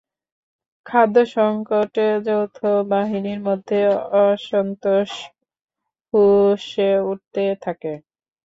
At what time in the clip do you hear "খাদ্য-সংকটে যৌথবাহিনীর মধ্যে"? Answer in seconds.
0.85-3.79